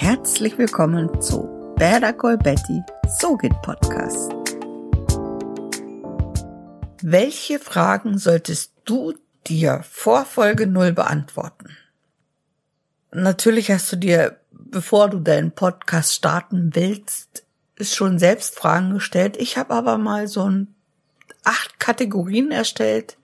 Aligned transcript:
Herzlich 0.00 0.56
willkommen 0.56 1.20
zu 1.20 1.74
Better 1.74 2.12
Call 2.12 2.38
Betty, 2.38 2.82
so 3.18 3.36
geht 3.36 3.60
Podcast. 3.62 4.30
Welche 7.02 7.58
Fragen 7.58 8.16
solltest 8.16 8.74
du 8.84 9.14
dir 9.48 9.82
vor 9.82 10.24
Folge 10.24 10.68
0 10.68 10.92
beantworten? 10.92 11.76
Natürlich 13.10 13.72
hast 13.72 13.90
du 13.90 13.96
dir, 13.96 14.38
bevor 14.52 15.10
du 15.10 15.18
deinen 15.18 15.50
Podcast 15.50 16.14
starten 16.14 16.76
willst, 16.76 17.44
schon 17.80 18.20
selbst 18.20 18.54
Fragen 18.54 18.94
gestellt. 18.94 19.36
Ich 19.36 19.58
habe 19.58 19.74
aber 19.74 19.98
mal 19.98 20.28
so 20.28 20.48
ein 20.48 20.76
acht 21.42 21.80
Kategorien 21.80 22.52
erstellt, 22.52 23.18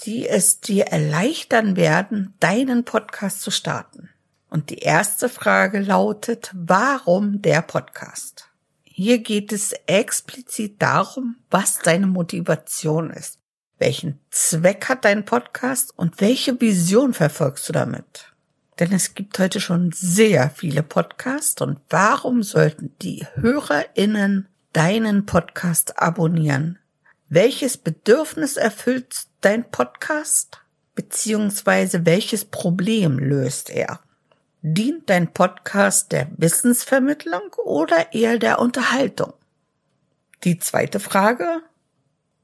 die 0.00 0.26
es 0.26 0.60
dir 0.60 0.86
erleichtern 0.86 1.76
werden, 1.76 2.32
deinen 2.40 2.86
Podcast 2.86 3.42
zu 3.42 3.50
starten. 3.50 4.08
Und 4.50 4.70
die 4.70 4.78
erste 4.78 5.28
Frage 5.28 5.80
lautet, 5.80 6.50
warum 6.54 7.42
der 7.42 7.62
Podcast? 7.62 8.48
Hier 8.84 9.18
geht 9.18 9.52
es 9.52 9.74
explizit 9.86 10.80
darum, 10.80 11.36
was 11.50 11.78
deine 11.78 12.06
Motivation 12.06 13.10
ist. 13.10 13.38
Welchen 13.78 14.18
Zweck 14.30 14.88
hat 14.88 15.04
dein 15.04 15.24
Podcast 15.24 15.92
und 15.96 16.20
welche 16.20 16.60
Vision 16.60 17.14
verfolgst 17.14 17.68
du 17.68 17.72
damit? 17.72 18.32
Denn 18.78 18.92
es 18.92 19.14
gibt 19.14 19.38
heute 19.38 19.60
schon 19.60 19.92
sehr 19.92 20.50
viele 20.50 20.82
Podcasts 20.82 21.60
und 21.60 21.78
warum 21.90 22.42
sollten 22.42 22.92
die 23.02 23.26
HörerInnen 23.34 24.48
deinen 24.72 25.26
Podcast 25.26 25.98
abonnieren? 25.98 26.78
Welches 27.28 27.76
Bedürfnis 27.76 28.56
erfüllt 28.56 29.26
dein 29.42 29.70
Podcast? 29.70 30.62
Beziehungsweise 30.94 32.06
welches 32.06 32.46
Problem 32.46 33.18
löst 33.18 33.70
er? 33.70 34.00
Dient 34.62 35.08
dein 35.08 35.32
Podcast 35.32 36.10
der 36.10 36.26
Wissensvermittlung 36.36 37.52
oder 37.64 38.12
eher 38.12 38.38
der 38.38 38.58
Unterhaltung? 38.58 39.32
Die 40.42 40.58
zweite 40.58 40.98
Frage. 40.98 41.62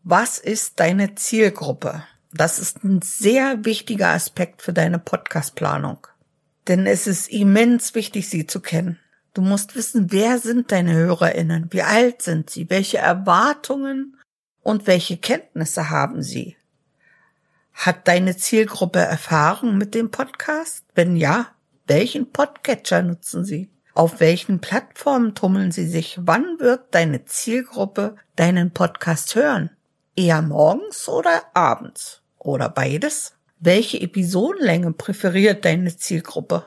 Was 0.04 0.38
ist 0.38 0.78
deine 0.78 1.16
Zielgruppe? 1.16 2.04
Das 2.32 2.60
ist 2.60 2.84
ein 2.84 3.02
sehr 3.02 3.64
wichtiger 3.64 4.10
Aspekt 4.10 4.62
für 4.62 4.72
deine 4.72 5.00
Podcastplanung. 5.00 6.06
Denn 6.68 6.86
es 6.86 7.08
ist 7.08 7.28
immens 7.30 7.96
wichtig, 7.96 8.28
sie 8.28 8.46
zu 8.46 8.60
kennen. 8.60 9.00
Du 9.32 9.42
musst 9.42 9.74
wissen, 9.74 10.12
wer 10.12 10.38
sind 10.38 10.70
deine 10.70 10.94
HörerInnen? 10.94 11.66
Wie 11.70 11.82
alt 11.82 12.22
sind 12.22 12.48
sie? 12.48 12.70
Welche 12.70 12.98
Erwartungen 12.98 14.16
und 14.62 14.86
welche 14.86 15.16
Kenntnisse 15.16 15.90
haben 15.90 16.22
sie? 16.22 16.56
Hat 17.72 18.06
deine 18.06 18.36
Zielgruppe 18.36 19.00
Erfahrung 19.00 19.76
mit 19.76 19.96
dem 19.96 20.12
Podcast? 20.12 20.84
Wenn 20.94 21.16
ja, 21.16 21.53
welchen 21.86 22.30
Podcatcher 22.32 23.02
nutzen 23.02 23.44
sie? 23.44 23.70
Auf 23.94 24.20
welchen 24.20 24.60
Plattformen 24.60 25.34
tummeln 25.34 25.70
sie 25.70 25.86
sich? 25.86 26.18
Wann 26.20 26.58
wird 26.58 26.94
deine 26.94 27.24
Zielgruppe 27.26 28.16
deinen 28.36 28.72
Podcast 28.72 29.34
hören? 29.36 29.70
Eher 30.16 30.42
morgens 30.42 31.08
oder 31.08 31.42
abends? 31.54 32.22
Oder 32.38 32.68
beides? 32.68 33.34
Welche 33.60 34.00
Episodenlänge 34.00 34.92
präferiert 34.92 35.64
deine 35.64 35.96
Zielgruppe? 35.96 36.64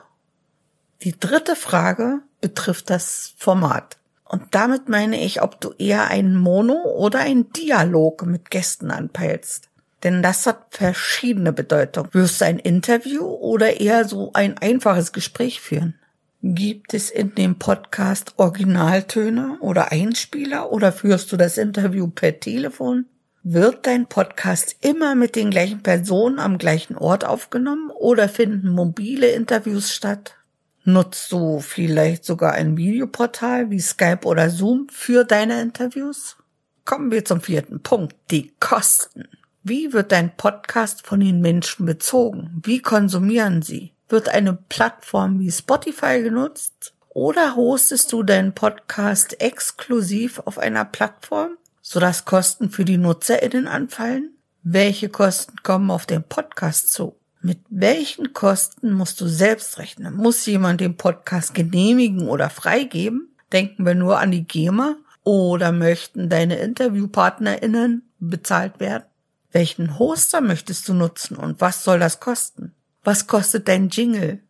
Die 1.02 1.18
dritte 1.18 1.54
Frage 1.54 2.20
betrifft 2.40 2.90
das 2.90 3.34
Format. 3.36 3.98
Und 4.24 4.54
damit 4.54 4.88
meine 4.88 5.22
ich, 5.22 5.42
ob 5.42 5.60
du 5.60 5.72
eher 5.78 6.08
einen 6.08 6.36
Mono- 6.36 6.96
oder 6.96 7.20
einen 7.20 7.52
Dialog 7.52 8.26
mit 8.26 8.50
Gästen 8.50 8.90
anpeilst. 8.90 9.68
Denn 10.04 10.22
das 10.22 10.46
hat 10.46 10.66
verschiedene 10.70 11.52
Bedeutung. 11.52 12.08
Wirst 12.12 12.40
du 12.40 12.44
ein 12.44 12.58
Interview 12.58 13.24
oder 13.24 13.80
eher 13.80 14.04
so 14.04 14.32
ein 14.32 14.56
einfaches 14.58 15.12
Gespräch 15.12 15.60
führen? 15.60 15.98
Gibt 16.40 16.94
es 16.94 17.10
in 17.10 17.34
dem 17.34 17.58
Podcast 17.58 18.34
Originaltöne 18.36 19.58
oder 19.60 19.90
Einspieler 19.90 20.70
oder 20.70 20.92
führst 20.92 21.32
du 21.32 21.36
das 21.36 21.58
Interview 21.58 22.06
per 22.06 22.38
Telefon? 22.38 23.06
Wird 23.42 23.86
dein 23.86 24.06
Podcast 24.06 24.76
immer 24.80 25.16
mit 25.16 25.34
den 25.34 25.50
gleichen 25.50 25.82
Personen 25.82 26.38
am 26.38 26.58
gleichen 26.58 26.96
Ort 26.96 27.24
aufgenommen 27.24 27.90
oder 27.90 28.28
finden 28.28 28.68
mobile 28.68 29.28
Interviews 29.30 29.92
statt? 29.92 30.36
Nutzt 30.84 31.32
du 31.32 31.58
vielleicht 31.58 32.24
sogar 32.24 32.52
ein 32.52 32.76
Videoportal 32.76 33.70
wie 33.70 33.80
Skype 33.80 34.24
oder 34.24 34.48
Zoom 34.48 34.86
für 34.90 35.24
deine 35.24 35.60
Interviews? 35.60 36.36
Kommen 36.84 37.10
wir 37.10 37.24
zum 37.24 37.40
vierten 37.40 37.82
Punkt, 37.82 38.14
die 38.30 38.52
Kosten. 38.60 39.28
Wie 39.68 39.92
wird 39.92 40.12
dein 40.12 40.34
Podcast 40.34 41.06
von 41.06 41.20
den 41.20 41.42
Menschen 41.42 41.84
bezogen? 41.84 42.62
Wie 42.64 42.80
konsumieren 42.80 43.60
sie? 43.60 43.92
Wird 44.08 44.30
eine 44.30 44.54
Plattform 44.54 45.40
wie 45.40 45.52
Spotify 45.52 46.22
genutzt? 46.22 46.94
Oder 47.10 47.54
hostest 47.54 48.10
du 48.14 48.22
deinen 48.22 48.54
Podcast 48.54 49.42
exklusiv 49.42 50.40
auf 50.46 50.56
einer 50.56 50.86
Plattform, 50.86 51.58
sodass 51.82 52.24
Kosten 52.24 52.70
für 52.70 52.86
die 52.86 52.96
NutzerInnen 52.96 53.68
anfallen? 53.68 54.30
Welche 54.62 55.10
Kosten 55.10 55.56
kommen 55.62 55.90
auf 55.90 56.06
den 56.06 56.22
Podcast 56.22 56.90
zu? 56.90 57.16
Mit 57.42 57.58
welchen 57.68 58.32
Kosten 58.32 58.94
musst 58.94 59.20
du 59.20 59.26
selbst 59.26 59.76
rechnen? 59.76 60.16
Muss 60.16 60.46
jemand 60.46 60.80
den 60.80 60.96
Podcast 60.96 61.54
genehmigen 61.54 62.30
oder 62.30 62.48
freigeben? 62.48 63.36
Denken 63.52 63.84
wir 63.84 63.94
nur 63.94 64.18
an 64.18 64.30
die 64.30 64.44
GEMA 64.44 64.96
oder 65.24 65.72
möchten 65.72 66.30
deine 66.30 66.56
InterviewpartnerInnen 66.56 68.08
bezahlt 68.18 68.80
werden? 68.80 69.04
Welchen 69.50 69.98
Hoster 69.98 70.40
möchtest 70.40 70.88
du 70.88 70.94
nutzen 70.94 71.36
und 71.36 71.60
was 71.60 71.82
soll 71.82 71.98
das 71.98 72.20
kosten? 72.20 72.74
Was 73.02 73.26
kostet 73.26 73.66
dein 73.68 73.88
Jingle? 73.88 74.40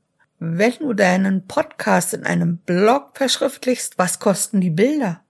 Wenn 0.40 0.74
du 0.80 0.92
deinen 0.92 1.46
Podcast 1.46 2.14
in 2.14 2.24
einem 2.24 2.58
Blog 2.58 3.16
verschriftlichst, 3.16 3.98
was 3.98 4.18
kosten 4.18 4.60
die 4.60 4.70
Bilder? 4.70 5.22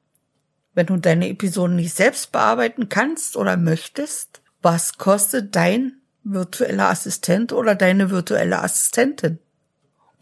Wenn 0.75 0.87
du 0.87 0.97
deine 0.97 1.29
Episoden 1.29 1.77
nicht 1.77 1.95
selbst 1.95 2.33
bearbeiten 2.33 2.89
kannst 2.89 3.37
oder 3.37 3.57
möchtest, 3.57 4.41
was 4.63 4.97
kostet 4.97 5.55
dein 5.55 6.01
virtueller 6.25 6.89
Assistent 6.89 7.53
oder 7.53 7.75
deine 7.75 8.11
virtuelle 8.11 8.63
Assistentin. 8.63 9.39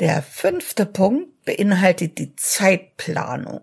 Der 0.00 0.22
fünfte 0.22 0.86
Punkt 0.86 1.44
beinhaltet 1.44 2.18
die 2.18 2.34
Zeitplanung. 2.36 3.62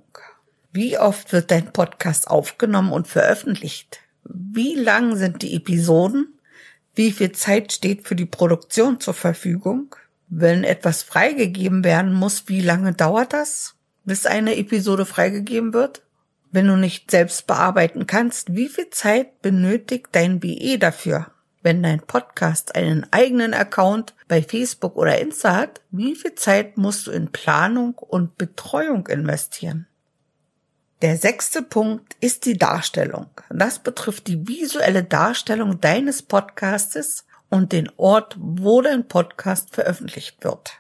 Wie 0.72 0.98
oft 0.98 1.32
wird 1.32 1.52
dein 1.52 1.72
Podcast 1.72 2.28
aufgenommen 2.28 2.92
und 2.92 3.08
veröffentlicht? 3.08 4.03
Wie 4.26 4.76
lang 4.76 5.16
sind 5.16 5.42
die 5.42 5.56
Episoden? 5.56 6.40
Wie 6.96 7.12
viel 7.12 7.32
Zeit 7.32 7.72
steht 7.74 8.08
für 8.08 8.16
die 8.16 8.26
Produktion 8.26 9.00
zur 9.00 9.14
Verfügung? 9.14 9.96
Wenn 10.30 10.64
etwas 10.64 11.04
freigegeben 11.04 11.84
werden 11.84 12.14
muss, 12.14 12.48
wie 12.48 12.62
lange 12.62 12.94
dauert 12.94 13.34
das, 13.34 13.76
bis 14.06 14.26
eine 14.26 14.56
Episode 14.56 15.06
freigegeben 15.06 15.74
wird? 15.74 16.02
Wenn 16.52 16.68
du 16.68 16.76
nicht 16.76 17.10
selbst 17.10 17.48
bearbeiten 17.48 18.06
kannst, 18.06 18.56
wie 18.56 18.70
viel 18.70 18.90
Zeit 18.92 19.42
benötigt 19.42 20.10
dein 20.12 20.40
BE 20.40 20.78
dafür? 20.78 21.32
Wenn 21.64 21.82
dein 21.82 22.02
Podcast 22.02 22.76
einen 22.76 23.08
eigenen 23.12 23.54
Account 23.54 24.14
bei 24.28 24.44
Facebook 24.44 24.96
oder 24.98 25.20
Insta 25.20 25.56
hat, 25.56 25.82
wie 25.92 26.16
viel 26.16 26.36
Zeit 26.36 26.78
musst 26.78 27.08
du 27.08 27.12
in 27.12 27.32
Planung 27.32 27.96
und 27.96 28.38
Betreuung 28.38 29.08
investieren? 29.08 29.88
Der 31.04 31.18
sechste 31.18 31.62
Punkt 31.62 32.16
ist 32.22 32.46
die 32.46 32.58
Darstellung. 32.58 33.26
Das 33.50 33.80
betrifft 33.80 34.28
die 34.28 34.48
visuelle 34.48 35.04
Darstellung 35.04 35.82
deines 35.82 36.22
Podcastes 36.22 37.26
und 37.50 37.74
den 37.74 37.92
Ort, 37.98 38.38
wo 38.40 38.82
dein 38.82 39.10
Podcast 39.10 39.76
veröffentlicht 39.76 40.46
wird. 40.46 40.80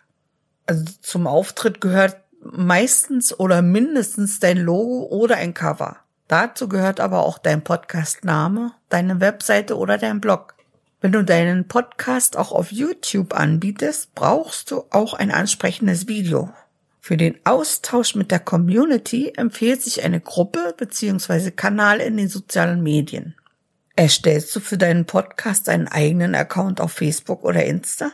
Also 0.65 0.85
zum 1.01 1.27
Auftritt 1.27 1.81
gehört 1.81 2.15
meistens 2.39 3.37
oder 3.37 3.61
mindestens 3.61 4.39
dein 4.39 4.59
Logo 4.59 5.07
oder 5.07 5.35
ein 5.35 5.53
Cover. 5.53 5.97
Dazu 6.29 6.69
gehört 6.69 7.01
aber 7.01 7.25
auch 7.25 7.37
dein 7.37 7.61
Podcastname, 7.61 8.71
deine 8.87 9.19
Webseite 9.19 9.75
oder 9.77 9.97
dein 9.97 10.21
Blog. 10.21 10.55
Wenn 11.01 11.11
du 11.11 11.25
deinen 11.25 11.67
Podcast 11.67 12.37
auch 12.37 12.53
auf 12.53 12.71
YouTube 12.71 13.33
anbietest, 13.33 14.15
brauchst 14.15 14.71
du 14.71 14.85
auch 14.89 15.15
ein 15.15 15.31
ansprechendes 15.31 16.07
Video. 16.07 16.49
Für 17.05 17.17
den 17.17 17.37
Austausch 17.43 18.15
mit 18.15 18.31
der 18.31 18.39
Community 18.39 19.33
empfiehlt 19.35 19.81
sich 19.81 20.05
eine 20.05 20.21
Gruppe 20.21 20.73
bzw. 20.77 21.51
Kanal 21.51 21.99
in 21.99 22.15
den 22.15 22.29
sozialen 22.29 22.81
Medien. 22.81 23.35
Erstellst 23.97 24.55
du 24.55 24.61
für 24.61 24.77
deinen 24.77 25.03
Podcast 25.03 25.67
einen 25.67 25.89
eigenen 25.89 26.33
Account 26.33 26.79
auf 26.79 26.93
Facebook 26.93 27.43
oder 27.43 27.65
Insta? 27.65 28.09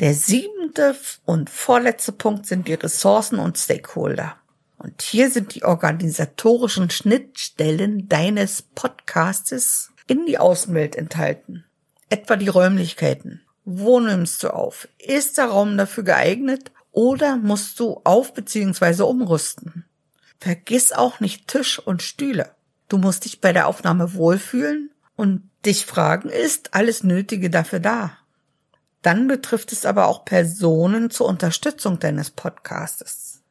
Der 0.00 0.14
siebente 0.14 0.96
und 1.26 1.50
vorletzte 1.50 2.12
Punkt 2.12 2.46
sind 2.46 2.66
die 2.66 2.72
Ressourcen 2.72 3.40
und 3.40 3.58
Stakeholder. 3.58 4.36
Und 4.78 5.02
hier 5.02 5.30
sind 5.30 5.54
die 5.54 5.64
organisatorischen 5.64 6.88
Schnittstellen 6.88 8.08
deines 8.08 8.62
Podcastes 8.62 9.92
in 10.06 10.24
die 10.24 10.38
Außenwelt 10.38 10.96
enthalten. 10.96 11.66
Etwa 12.08 12.36
die 12.36 12.48
Räumlichkeiten. 12.48 13.42
Wo 13.66 14.00
nimmst 14.00 14.42
du 14.42 14.48
auf? 14.48 14.88
Ist 14.96 15.36
der 15.36 15.46
Raum 15.46 15.76
dafür 15.76 16.04
geeignet 16.04 16.70
oder 16.96 17.36
musst 17.36 17.78
du 17.78 18.00
auf 18.04 18.32
bzw. 18.32 19.02
umrüsten? 19.02 19.84
Vergiss 20.40 20.92
auch 20.92 21.20
nicht 21.20 21.46
Tisch 21.46 21.78
und 21.78 22.02
Stühle. 22.02 22.54
Du 22.88 22.96
musst 22.96 23.26
dich 23.26 23.42
bei 23.42 23.52
der 23.52 23.66
Aufnahme 23.66 24.14
wohlfühlen 24.14 24.90
und 25.14 25.42
dich 25.66 25.84
fragen, 25.84 26.30
ist 26.30 26.72
alles 26.72 27.02
Nötige 27.04 27.50
dafür 27.50 27.80
da? 27.80 28.16
Dann 29.02 29.28
betrifft 29.28 29.72
es 29.72 29.84
aber 29.84 30.06
auch 30.06 30.24
Personen 30.24 31.10
zur 31.10 31.26
Unterstützung 31.26 31.98
deines 31.98 32.30
Podcastes. 32.30 33.42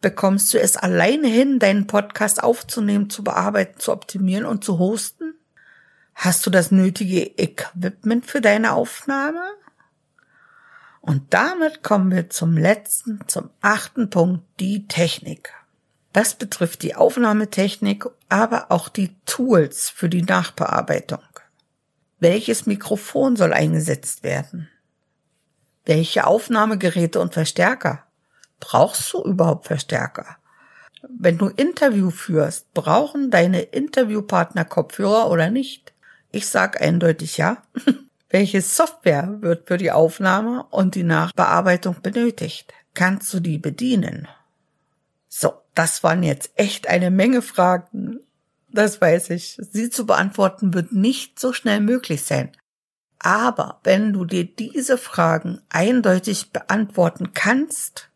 Bekommst 0.00 0.52
du 0.52 0.58
es 0.58 0.76
alleine 0.76 1.28
hin, 1.28 1.60
deinen 1.60 1.86
Podcast 1.86 2.42
aufzunehmen, 2.42 3.10
zu 3.10 3.22
bearbeiten, 3.22 3.78
zu 3.78 3.92
optimieren 3.92 4.44
und 4.44 4.64
zu 4.64 4.80
hosten? 4.80 5.34
Hast 6.14 6.44
du 6.44 6.50
das 6.50 6.72
nötige 6.72 7.22
Equipment 7.38 8.26
für 8.26 8.40
deine 8.40 8.72
Aufnahme? 8.72 9.42
Und 11.08 11.32
damit 11.32 11.82
kommen 11.82 12.10
wir 12.10 12.28
zum 12.28 12.58
letzten, 12.58 13.20
zum 13.28 13.48
achten 13.62 14.10
Punkt, 14.10 14.44
die 14.60 14.86
Technik. 14.88 15.54
Das 16.12 16.34
betrifft 16.34 16.82
die 16.82 16.96
Aufnahmetechnik, 16.96 18.04
aber 18.28 18.70
auch 18.70 18.90
die 18.90 19.16
Tools 19.24 19.88
für 19.88 20.10
die 20.10 20.20
Nachbearbeitung. 20.20 21.22
Welches 22.20 22.66
Mikrofon 22.66 23.36
soll 23.36 23.54
eingesetzt 23.54 24.22
werden? 24.22 24.68
Welche 25.86 26.26
Aufnahmegeräte 26.26 27.20
und 27.20 27.32
Verstärker? 27.32 28.04
Brauchst 28.60 29.10
du 29.14 29.22
überhaupt 29.22 29.66
Verstärker? 29.66 30.36
Wenn 31.08 31.38
du 31.38 31.48
Interview 31.48 32.10
führst, 32.10 32.74
brauchen 32.74 33.30
deine 33.30 33.62
Interviewpartner 33.62 34.66
Kopfhörer 34.66 35.30
oder 35.30 35.48
nicht? 35.48 35.94
Ich 36.32 36.48
sag 36.48 36.82
eindeutig 36.82 37.38
ja. 37.38 37.62
Welche 38.30 38.60
Software 38.60 39.38
wird 39.40 39.68
für 39.68 39.78
die 39.78 39.90
Aufnahme 39.90 40.66
und 40.70 40.94
die 40.94 41.02
Nachbearbeitung 41.02 41.96
benötigt? 42.02 42.74
Kannst 42.92 43.32
du 43.32 43.40
die 43.40 43.58
bedienen? 43.58 44.28
So, 45.28 45.52
das 45.74 46.02
waren 46.02 46.22
jetzt 46.22 46.50
echt 46.56 46.88
eine 46.88 47.10
Menge 47.10 47.40
Fragen. 47.40 48.20
Das 48.70 49.00
weiß 49.00 49.30
ich. 49.30 49.58
Sie 49.70 49.88
zu 49.88 50.04
beantworten 50.04 50.74
wird 50.74 50.92
nicht 50.92 51.40
so 51.40 51.54
schnell 51.54 51.80
möglich 51.80 52.22
sein. 52.22 52.52
Aber 53.18 53.80
wenn 53.82 54.12
du 54.12 54.24
dir 54.24 54.44
diese 54.44 54.98
Fragen 54.98 55.62
eindeutig 55.70 56.52
beantworten 56.52 57.32
kannst, 57.32 58.10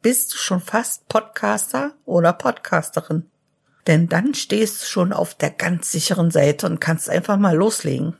bist 0.00 0.32
du 0.32 0.36
schon 0.36 0.60
fast 0.60 1.08
Podcaster 1.08 1.92
oder 2.06 2.32
Podcasterin. 2.32 3.26
Denn 3.86 4.08
dann 4.08 4.34
stehst 4.34 4.82
du 4.82 4.86
schon 4.86 5.12
auf 5.12 5.34
der 5.34 5.50
ganz 5.50 5.92
sicheren 5.92 6.30
Seite 6.30 6.66
und 6.66 6.80
kannst 6.80 7.10
einfach 7.10 7.36
mal 7.36 7.56
loslegen. 7.56 8.16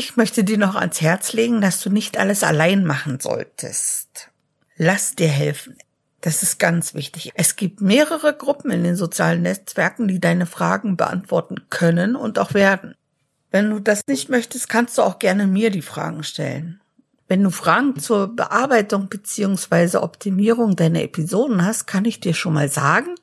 Ich 0.00 0.16
möchte 0.16 0.44
dir 0.44 0.56
noch 0.56 0.76
ans 0.76 1.02
Herz 1.02 1.34
legen, 1.34 1.60
dass 1.60 1.82
du 1.82 1.90
nicht 1.90 2.16
alles 2.16 2.42
allein 2.42 2.86
machen 2.86 3.20
solltest. 3.20 4.30
Lass 4.78 5.14
dir 5.14 5.28
helfen. 5.28 5.76
Das 6.22 6.42
ist 6.42 6.58
ganz 6.58 6.94
wichtig. 6.94 7.32
Es 7.34 7.54
gibt 7.54 7.82
mehrere 7.82 8.34
Gruppen 8.34 8.70
in 8.70 8.82
den 8.82 8.96
sozialen 8.96 9.42
Netzwerken, 9.42 10.08
die 10.08 10.18
deine 10.18 10.46
Fragen 10.46 10.96
beantworten 10.96 11.66
können 11.68 12.16
und 12.16 12.38
auch 12.38 12.54
werden. 12.54 12.94
Wenn 13.50 13.68
du 13.68 13.78
das 13.78 14.00
nicht 14.06 14.30
möchtest, 14.30 14.70
kannst 14.70 14.96
du 14.96 15.02
auch 15.02 15.18
gerne 15.18 15.46
mir 15.46 15.68
die 15.68 15.82
Fragen 15.82 16.22
stellen. 16.22 16.80
Wenn 17.28 17.42
du 17.42 17.50
Fragen 17.50 17.98
zur 17.98 18.34
Bearbeitung 18.34 19.10
beziehungsweise 19.10 20.02
Optimierung 20.02 20.76
deiner 20.76 21.02
Episoden 21.02 21.62
hast, 21.62 21.86
kann 21.86 22.06
ich 22.06 22.20
dir 22.20 22.32
schon 22.32 22.54
mal 22.54 22.70
sagen, 22.70 23.16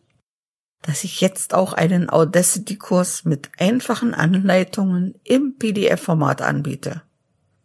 dass 0.82 1.04
ich 1.04 1.22
jetzt 1.22 1.54
auch 1.54 1.74
einen 1.74 2.10
Audacity-Kurs 2.10 3.26
mit 3.26 3.50
einfachen 3.58 4.14
Anleitungen 4.14 5.16
im 5.24 5.56
PDF-Format 5.58 6.42
anbiete. 6.42 7.02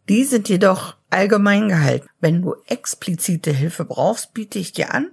Die 0.09 0.23
sind 0.23 0.49
jedoch 0.49 0.95
allgemein 1.09 1.69
gehalten. 1.69 2.07
Wenn 2.19 2.41
du 2.41 2.55
explizite 2.67 3.51
Hilfe 3.51 3.85
brauchst, 3.85 4.33
biete 4.33 4.59
ich 4.59 4.73
dir 4.73 4.93
an, 4.93 5.11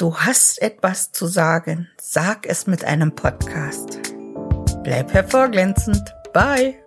Du 0.01 0.17
hast 0.17 0.63
etwas 0.63 1.13
zu 1.13 1.27
sagen, 1.27 1.91
sag 2.01 2.47
es 2.47 2.67
mit 2.67 2.87
einem 2.87 3.15
Podcast. 3.15 3.99
Bleib 4.83 5.13
hervorglänzend. 5.13 6.15
Bye. 6.33 6.83